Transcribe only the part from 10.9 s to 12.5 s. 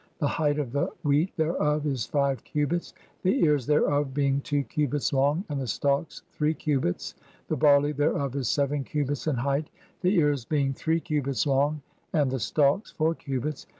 cubits "long and (4) the